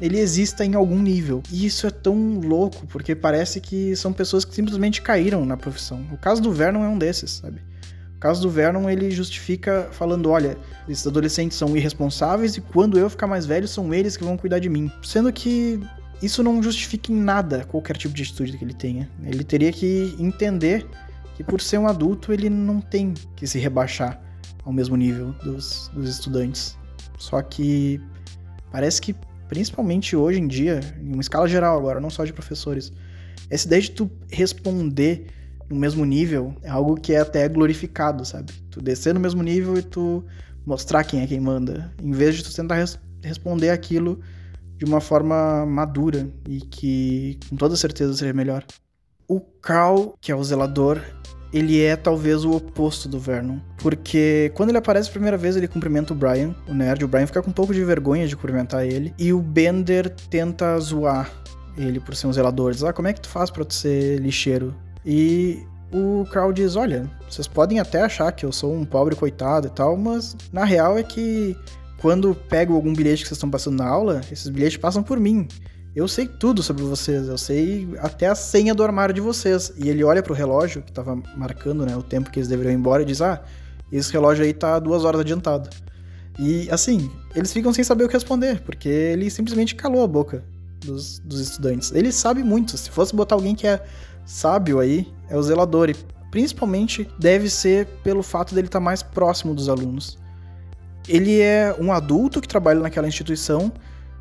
[0.00, 1.42] ele exista em algum nível.
[1.50, 6.04] E isso é tão louco, porque parece que são pessoas que simplesmente caíram na profissão.
[6.12, 7.60] O caso do Vernon é um desses, sabe?
[8.20, 13.28] Caso do Vernon, ele justifica falando, olha, esses adolescentes são irresponsáveis e quando eu ficar
[13.28, 14.90] mais velho, são eles que vão cuidar de mim.
[15.02, 15.80] Sendo que
[16.20, 19.08] isso não justifica em nada qualquer tipo de atitude que ele tenha.
[19.22, 20.84] Ele teria que entender
[21.36, 24.20] que por ser um adulto, ele não tem que se rebaixar
[24.64, 26.76] ao mesmo nível dos, dos estudantes.
[27.16, 28.00] Só que
[28.72, 29.14] parece que,
[29.48, 32.92] principalmente hoje em dia, em uma escala geral agora, não só de professores,
[33.48, 35.28] essa ideia de tu responder
[35.68, 38.52] no mesmo nível é algo que é até glorificado, sabe?
[38.70, 40.24] Tu descer no mesmo nível e tu
[40.66, 44.20] mostrar quem é quem manda, em vez de tu tentar res responder aquilo
[44.76, 48.64] de uma forma madura e que com toda certeza seria melhor.
[49.26, 51.00] O Carl, que é o zelador,
[51.52, 53.58] ele é talvez o oposto do Vernon.
[53.78, 57.04] Porque quando ele aparece a primeira vez, ele cumprimenta o Brian, o nerd.
[57.04, 59.12] O Brian fica com um pouco de vergonha de cumprimentar ele.
[59.18, 61.30] E o Bender tenta zoar
[61.76, 62.72] ele por ser um zelador.
[62.72, 64.74] Diz, ah, como é que tu faz pra ser lixeiro?
[65.10, 69.66] E o Carl diz, olha, vocês podem até achar que eu sou um pobre coitado
[69.66, 71.56] e tal, mas na real é que
[71.98, 75.48] quando pego algum bilhete que vocês estão passando na aula, esses bilhetes passam por mim.
[75.96, 79.72] Eu sei tudo sobre vocês, eu sei até a senha do armário de vocês.
[79.78, 82.76] E ele olha pro relógio, que tava marcando né, o tempo que eles deveriam ir
[82.76, 83.42] embora, e diz: Ah,
[83.90, 85.70] esse relógio aí tá duas horas adiantado.
[86.38, 90.44] E assim, eles ficam sem saber o que responder, porque ele simplesmente calou a boca
[90.80, 91.90] dos, dos estudantes.
[91.92, 92.76] Ele sabe muito.
[92.76, 93.82] Se fosse botar alguém que é
[94.28, 95.88] sábio aí, é o zelador.
[95.88, 95.96] E
[96.30, 100.18] principalmente deve ser pelo fato dele estar tá mais próximo dos alunos.
[101.08, 103.72] Ele é um adulto que trabalha naquela instituição,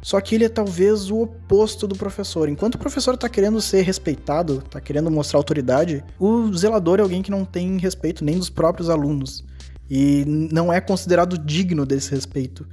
[0.01, 2.47] só que ele é talvez o oposto do professor.
[2.47, 7.21] Enquanto o professor está querendo ser respeitado, está querendo mostrar autoridade, o zelador é alguém
[7.21, 9.43] que não tem respeito nem dos próprios alunos
[9.89, 12.65] e não é considerado digno desse respeito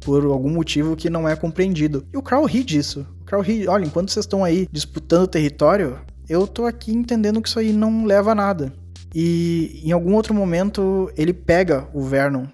[0.00, 2.04] por algum motivo que não é compreendido.
[2.12, 3.06] E o Crow ri disso.
[3.22, 5.98] O Crow ri, olha, enquanto vocês estão aí disputando território,
[6.28, 8.72] eu tô aqui entendendo que isso aí não leva a nada.
[9.14, 12.46] E em algum outro momento ele pega o Vernon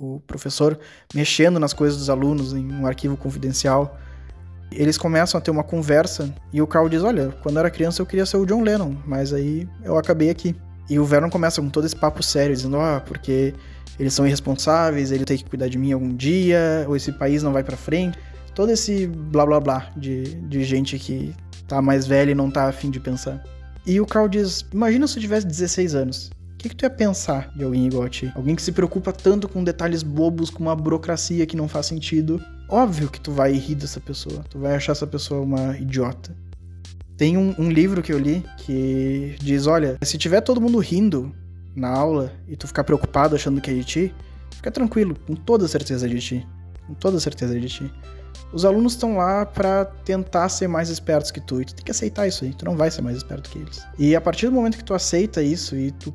[0.00, 0.78] o professor
[1.14, 3.98] mexendo nas coisas dos alunos em um arquivo confidencial.
[4.72, 8.00] Eles começam a ter uma conversa e o Carl diz: Olha, quando eu era criança
[8.00, 10.56] eu queria ser o John Lennon, mas aí eu acabei aqui.
[10.88, 13.52] E o Vernon começa com todo esse papo sério, dizendo: Ah, porque
[13.98, 17.52] eles são irresponsáveis, ele tem que cuidar de mim algum dia, ou esse país não
[17.52, 18.18] vai para frente.
[18.54, 21.34] Todo esse blá blá blá de, de gente que
[21.76, 23.42] tá mais velha e não tá afim de pensar.
[23.86, 26.30] E o Carl diz: Imagina se eu tivesse 16 anos
[26.60, 28.30] que, que tu ia pensar de alguém igual a ti?
[28.34, 32.40] Alguém que se preocupa tanto com detalhes bobos, com uma burocracia que não faz sentido.
[32.68, 34.44] Óbvio que tu vai rir dessa pessoa.
[34.48, 36.36] Tu vai achar essa pessoa uma idiota.
[37.16, 41.34] Tem um, um livro que eu li que diz: olha, se tiver todo mundo rindo
[41.74, 44.14] na aula e tu ficar preocupado achando que é de ti,
[44.54, 46.46] fica tranquilo, com toda certeza de ti.
[46.86, 47.92] Com toda certeza de ti.
[48.52, 51.90] Os alunos estão lá para tentar ser mais espertos que tu, e tu tem que
[51.90, 53.86] aceitar isso aí, tu não vai ser mais esperto que eles.
[53.98, 56.12] E a partir do momento que tu aceita isso e tu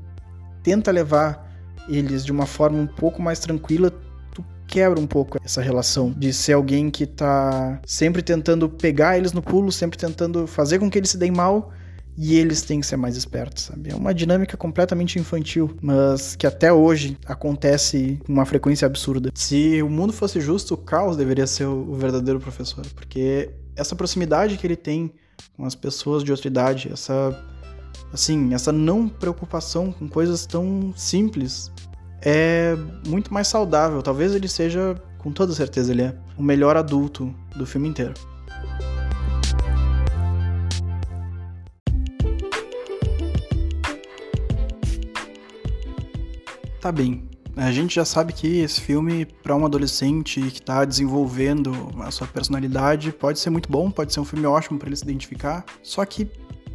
[0.62, 1.50] tenta levar
[1.88, 3.92] eles de uma forma um pouco mais tranquila,
[4.34, 9.32] tu quebra um pouco essa relação de ser alguém que tá sempre tentando pegar eles
[9.32, 11.72] no pulo, sempre tentando fazer com que eles se deem mal
[12.18, 13.92] e eles têm que ser mais espertos, sabe?
[13.92, 19.32] É uma dinâmica completamente infantil, mas que até hoje acontece com uma frequência absurda.
[19.34, 24.58] Se o mundo fosse justo, o caos deveria ser o verdadeiro professor, porque essa proximidade
[24.58, 25.12] que ele tem
[25.58, 27.38] com as pessoas de outra idade, essa
[28.14, 31.72] assim, essa não preocupação com coisas tão simples
[32.22, 32.76] é
[33.08, 34.02] muito mais saudável.
[34.02, 38.14] Talvez ele seja, com toda certeza, ele é o melhor adulto do filme inteiro.
[46.86, 47.28] Tá bem.
[47.56, 52.28] A gente já sabe que esse filme, para um adolescente que está desenvolvendo a sua
[52.28, 55.66] personalidade, pode ser muito bom, pode ser um filme ótimo para ele se identificar.
[55.82, 56.30] Só que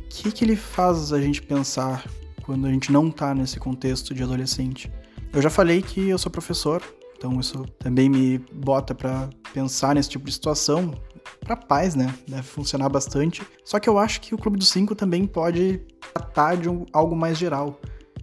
[0.09, 2.05] que, que ele faz a gente pensar
[2.43, 4.93] quando a gente não tá nesse contexto de adolescente?
[5.33, 6.83] Eu já falei que eu sou professor,
[7.17, 10.93] então isso também me bota para pensar nesse tipo de situação.
[11.39, 12.13] Para pais, né?
[12.27, 13.43] Deve funcionar bastante.
[13.65, 15.81] Só que eu acho que o Clube dos Cinco também pode
[16.13, 17.81] tratar de um, algo mais geral,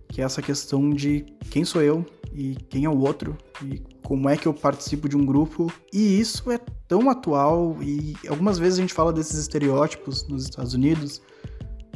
[0.09, 4.29] que é essa questão de quem sou eu e quem é o outro e como
[4.29, 5.71] é que eu participo de um grupo.
[5.91, 10.73] E isso é tão atual e algumas vezes a gente fala desses estereótipos nos Estados
[10.73, 11.21] Unidos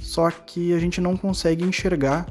[0.01, 2.25] só que a gente não consegue enxergar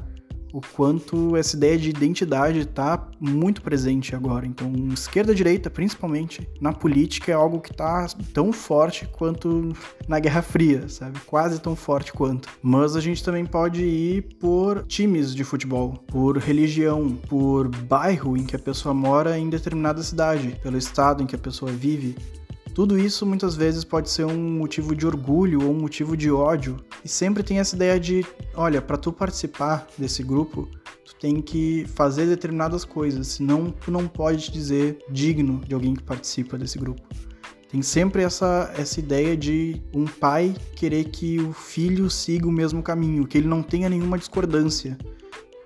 [0.53, 4.45] o quanto essa ideia de identidade está muito presente agora.
[4.45, 9.73] Então, esquerda direita, principalmente na política, é algo que está tão forte quanto
[10.07, 11.19] na Guerra Fria, sabe?
[11.25, 12.49] Quase tão forte quanto.
[12.61, 18.45] Mas a gente também pode ir por times de futebol, por religião, por bairro em
[18.45, 22.15] que a pessoa mora em determinada cidade, pelo estado em que a pessoa vive.
[22.73, 26.77] Tudo isso muitas vezes pode ser um motivo de orgulho ou um motivo de ódio.
[27.03, 30.69] E sempre tem essa ideia de, olha, para tu participar desse grupo,
[31.05, 35.93] tu tem que fazer determinadas coisas, senão tu não pode te dizer digno de alguém
[35.93, 37.01] que participa desse grupo.
[37.69, 42.81] Tem sempre essa, essa ideia de um pai querer que o filho siga o mesmo
[42.81, 44.97] caminho, que ele não tenha nenhuma discordância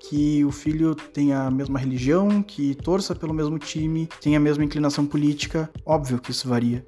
[0.09, 4.63] que o filho tenha a mesma religião, que torça pelo mesmo time, tenha a mesma
[4.63, 5.69] inclinação política.
[5.85, 6.85] Óbvio que isso varia.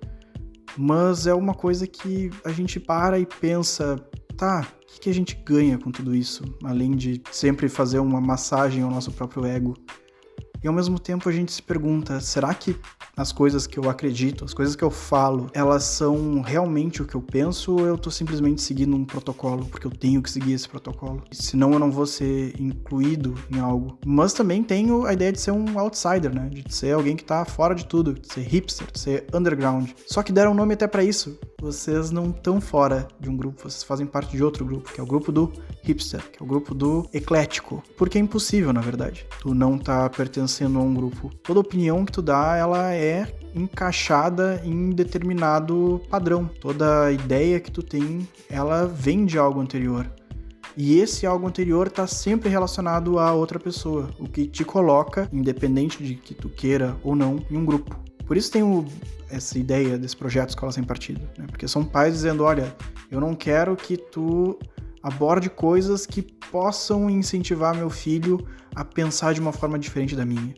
[0.77, 3.95] Mas é uma coisa que a gente para e pensa,
[4.36, 6.43] tá, o que a gente ganha com tudo isso?
[6.63, 9.74] Além de sempre fazer uma massagem ao nosso próprio ego.
[10.64, 12.76] E ao mesmo tempo a gente se pergunta: será que
[13.16, 17.16] as coisas que eu acredito, as coisas que eu falo, elas são realmente o que
[17.16, 20.70] eu penso ou eu tô simplesmente seguindo um protocolo porque eu tenho que seguir esse
[20.70, 21.24] protocolo?
[21.32, 23.97] Senão eu não vou ser incluído em algo.
[24.05, 26.49] Mas também tenho a ideia de ser um outsider, né?
[26.49, 29.89] De ser alguém que tá fora de tudo, de ser hipster, de ser underground.
[30.05, 31.39] Só que deram nome até para isso.
[31.60, 35.03] Vocês não estão fora de um grupo, vocês fazem parte de outro grupo, que é
[35.03, 35.51] o grupo do
[35.82, 37.82] hipster, que é o grupo do eclético.
[37.97, 39.26] Porque é impossível, na verdade.
[39.41, 41.32] Tu não tá pertencendo a um grupo.
[41.41, 46.47] Toda opinião que tu dá, ela é encaixada em determinado padrão.
[46.62, 50.08] Toda ideia que tu tem, ela vem de algo anterior.
[50.76, 56.03] E esse algo anterior está sempre relacionado a outra pessoa, o que te coloca, independente
[56.03, 58.07] de que tu queira ou não, em um grupo.
[58.28, 58.86] Por isso tem o,
[59.30, 61.45] essa ideia desse projeto Escola Sem Partido, né?
[61.47, 62.75] porque são pais dizendo, olha,
[63.09, 64.59] eu não quero que tu
[65.01, 70.53] aborde coisas que possam incentivar meu filho a pensar de uma forma diferente da minha.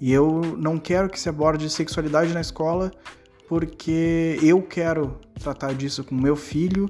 [0.00, 2.90] E eu não quero que se aborde sexualidade na escola
[3.48, 6.88] porque eu quero tratar disso com meu filho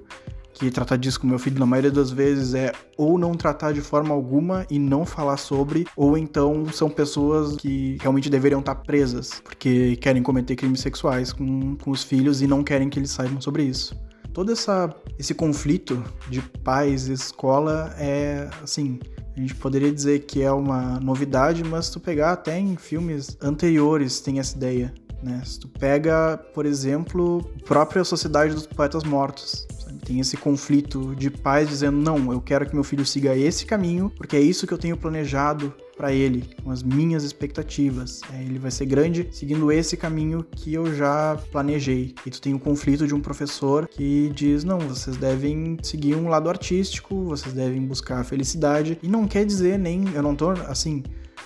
[0.53, 3.80] que tratar disso com meu filho na maioria das vezes é ou não tratar de
[3.80, 9.40] forma alguma e não falar sobre, ou então são pessoas que realmente deveriam estar presas
[9.42, 13.40] porque querem cometer crimes sexuais com, com os filhos e não querem que eles saibam
[13.40, 13.96] sobre isso.
[14.32, 18.98] Todo essa, esse conflito de pais e escola é assim.
[19.36, 23.36] A gente poderia dizer que é uma novidade, mas se tu pegar até em filmes
[23.42, 24.92] anteriores tem essa ideia.
[25.22, 25.40] Né?
[25.44, 29.66] Se tu pega, por exemplo, a própria Sociedade dos Poetas Mortos,
[30.05, 34.11] tem esse conflito de pais dizendo: não, eu quero que meu filho siga esse caminho,
[34.16, 38.20] porque é isso que eu tenho planejado para ele, com as minhas expectativas.
[38.32, 42.14] É, ele vai ser grande seguindo esse caminho que eu já planejei.
[42.26, 46.28] E tu tem o conflito de um professor que diz: não, vocês devem seguir um
[46.28, 48.98] lado artístico, vocês devem buscar a felicidade.
[49.03, 51.03] E não quer dizer nem, eu não tô assim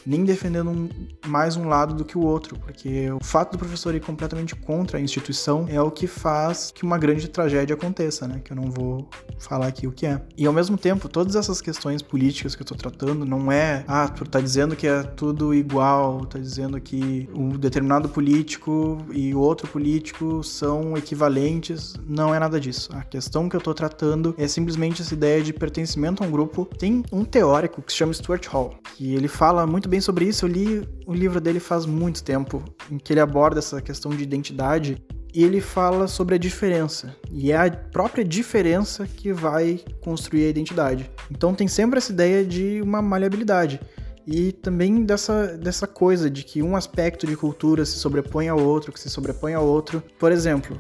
[0.07, 0.89] nem defendendo um,
[1.27, 4.99] mais um lado do que o outro, porque o fato do professor ir completamente contra
[4.99, 8.41] a instituição é o que faz que uma grande tragédia aconteça, né?
[8.43, 10.21] Que eu não vou falar aqui o que é.
[10.37, 14.09] E ao mesmo tempo, todas essas questões políticas que eu tô tratando não é, ah,
[14.09, 19.67] tu tá dizendo que é tudo igual, tá dizendo que um determinado político e outro
[19.69, 21.95] político são equivalentes.
[22.07, 22.91] Não é nada disso.
[22.95, 26.65] A questão que eu tô tratando é simplesmente essa ideia de pertencimento a um grupo.
[26.79, 30.27] Tem um teórico que se chama Stuart Hall, que ele fala muito bem bem sobre
[30.27, 30.45] isso.
[30.45, 34.23] Eu li o livro dele faz muito tempo, em que ele aborda essa questão de
[34.23, 35.03] identidade
[35.35, 37.17] e ele fala sobre a diferença.
[37.31, 41.11] E é a própria diferença que vai construir a identidade.
[41.31, 43.81] Então tem sempre essa ideia de uma maleabilidade.
[44.27, 48.93] E também dessa, dessa coisa de que um aspecto de cultura se sobrepõe ao outro,
[48.93, 50.03] que se sobrepõe ao outro.
[50.19, 50.79] Por exemplo,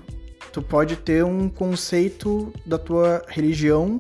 [0.52, 3.98] tu pode ter um conceito da tua religião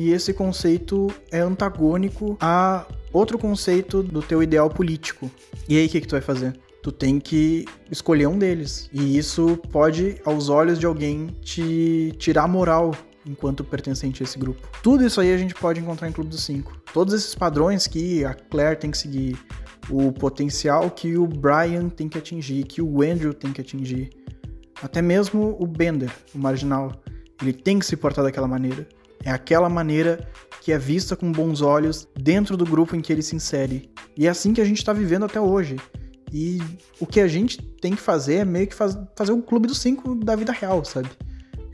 [0.00, 5.30] e esse conceito é antagônico a outro conceito do teu ideal político.
[5.68, 6.58] E aí o que, que tu vai fazer?
[6.82, 8.88] Tu tem que escolher um deles.
[8.94, 12.92] E isso pode, aos olhos de alguém, te tirar a moral
[13.26, 14.66] enquanto pertencente a esse grupo.
[14.82, 16.80] Tudo isso aí a gente pode encontrar em Clube dos Cinco.
[16.94, 19.38] Todos esses padrões que a Claire tem que seguir,
[19.90, 24.08] o potencial que o Brian tem que atingir, que o Andrew tem que atingir,
[24.82, 26.90] até mesmo o Bender, o marginal,
[27.42, 28.88] ele tem que se portar daquela maneira.
[29.24, 30.28] É aquela maneira
[30.60, 33.90] que é vista com bons olhos dentro do grupo em que ele se insere.
[34.16, 35.76] E é assim que a gente está vivendo até hoje.
[36.32, 36.60] E
[37.00, 39.78] o que a gente tem que fazer é meio que faz, fazer o clube dos
[39.78, 41.08] cinco da vida real, sabe?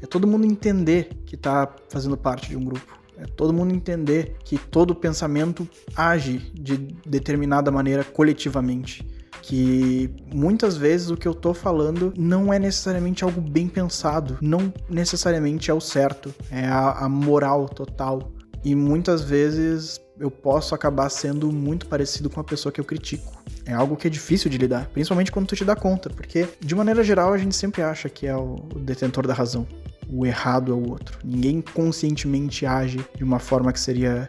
[0.00, 2.98] É todo mundo entender que está fazendo parte de um grupo.
[3.18, 6.76] É todo mundo entender que todo pensamento age de
[7.06, 9.06] determinada maneira coletivamente.
[9.42, 14.72] Que muitas vezes o que eu tô falando não é necessariamente algo bem pensado, não
[14.88, 18.32] necessariamente é o certo, é a, a moral total
[18.66, 23.32] e muitas vezes eu posso acabar sendo muito parecido com a pessoa que eu critico.
[23.64, 26.74] É algo que é difícil de lidar, principalmente quando tu te dá conta, porque de
[26.74, 29.66] maneira geral a gente sempre acha que é o detentor da razão.
[30.08, 31.18] O errado é o outro.
[31.24, 34.26] Ninguém conscientemente age de uma forma que seria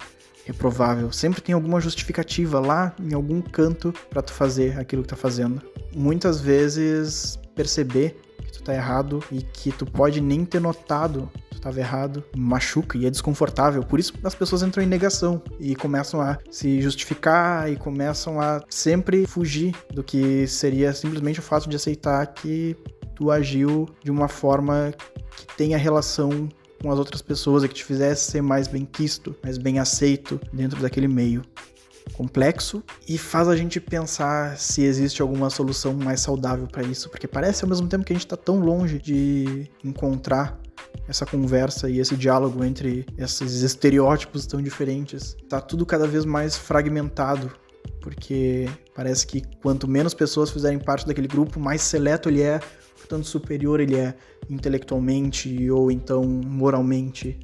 [0.47, 1.11] reprovável.
[1.11, 5.61] Sempre tem alguma justificativa lá em algum canto para tu fazer aquilo que tá fazendo.
[5.95, 11.59] Muitas vezes perceber que tu tá errado e que tu pode nem ter notado tu
[11.59, 13.83] estava errado, machuca e é desconfortável.
[13.83, 18.61] Por isso as pessoas entram em negação e começam a se justificar e começam a
[18.69, 22.75] sempre fugir do que seria simplesmente o fato de aceitar que
[23.15, 24.93] tu agiu de uma forma
[25.35, 26.47] que tenha relação
[26.81, 30.39] com as outras pessoas e que te fizesse ser mais bem quisto, mais bem aceito
[30.53, 31.41] dentro daquele meio
[32.13, 37.27] complexo e faz a gente pensar se existe alguma solução mais saudável para isso, porque
[37.27, 40.59] parece ao mesmo tempo que a gente está tão longe de encontrar
[41.07, 45.35] essa conversa e esse diálogo entre esses estereótipos tão diferentes.
[45.47, 47.51] Tá tudo cada vez mais fragmentado,
[48.01, 52.59] porque parece que quanto menos pessoas fizerem parte daquele grupo, mais seleto ele é,
[53.07, 54.13] portanto superior ele é
[54.49, 57.39] intelectualmente ou então moralmente.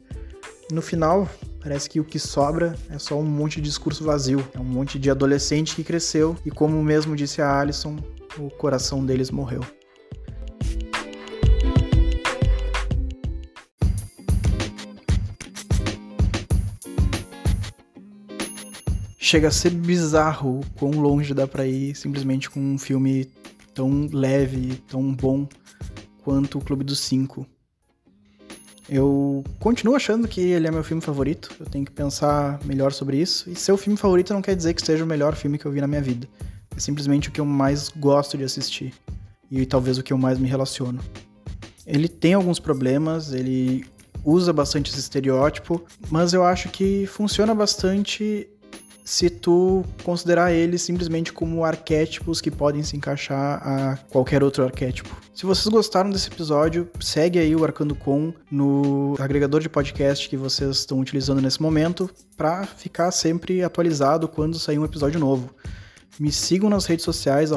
[0.70, 1.30] No final,
[1.62, 5.00] parece que o que sobra é só um monte de discurso vazio, é um monte
[5.00, 7.96] de adolescente que cresceu e como mesmo disse a Alison,
[8.38, 9.62] o coração deles morreu.
[19.34, 23.32] chega a ser bizarro quão longe dá pra ir simplesmente com um filme
[23.74, 25.48] tão leve, tão bom
[26.24, 27.46] quanto o Clube dos Cinco.
[28.90, 31.50] Eu continuo achando que ele é meu filme favorito.
[31.60, 33.50] Eu tenho que pensar melhor sobre isso.
[33.50, 35.72] E ser o filme favorito não quer dizer que seja o melhor filme que eu
[35.72, 36.28] vi na minha vida.
[36.76, 38.94] É simplesmente o que eu mais gosto de assistir.
[39.50, 41.00] E talvez o que eu mais me relaciono.
[41.86, 43.86] Ele tem alguns problemas, ele
[44.24, 48.48] usa bastante esse estereótipo, mas eu acho que funciona bastante
[49.04, 55.16] se tu considerar eles simplesmente como arquétipos que podem se encaixar a qualquer outro arquétipo.
[55.34, 60.38] Se vocês gostaram desse episódio, segue aí o Arcando Com no agregador de podcast que
[60.38, 65.50] vocês estão utilizando nesse momento para ficar sempre atualizado quando sair um episódio novo.
[66.20, 67.50] Me sigam nas redes sociais,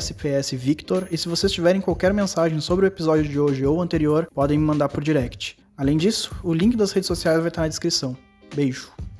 [0.00, 4.58] SPSVictor, e se vocês tiverem qualquer mensagem sobre o episódio de hoje ou anterior, podem
[4.58, 5.56] me mandar por direct.
[5.76, 8.14] Além disso, o link das redes sociais vai estar na descrição.
[8.54, 9.11] Beijo!